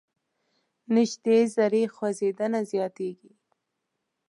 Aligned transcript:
نژدې 0.95 1.37
ذرې 1.53 1.83
خوځیدنه 1.95 2.59
زیاتیږي. 2.71 3.31